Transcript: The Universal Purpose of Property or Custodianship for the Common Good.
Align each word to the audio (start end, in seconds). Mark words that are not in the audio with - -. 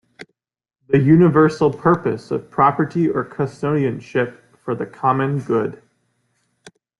The 0.87 0.97
Universal 0.97 1.73
Purpose 1.73 2.31
of 2.31 2.49
Property 2.49 3.07
or 3.07 3.23
Custodianship 3.23 4.35
for 4.57 4.73
the 4.73 4.87
Common 4.87 5.37
Good. 5.41 5.79